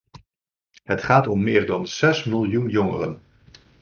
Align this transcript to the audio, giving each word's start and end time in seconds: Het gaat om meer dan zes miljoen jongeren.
Het 0.83 1.03
gaat 1.03 1.27
om 1.27 1.43
meer 1.43 1.65
dan 1.65 1.87
zes 1.87 2.23
miljoen 2.23 2.67
jongeren. 2.69 3.21